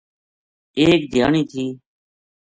ایک 0.81 1.01
دھیانی 1.11 1.41
تھی 1.51 1.65